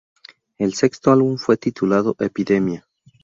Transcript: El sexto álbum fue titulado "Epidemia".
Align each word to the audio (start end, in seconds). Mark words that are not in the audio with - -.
El 0.57 0.73
sexto 0.73 1.11
álbum 1.11 1.37
fue 1.37 1.57
titulado 1.57 2.15
"Epidemia". 2.19 2.87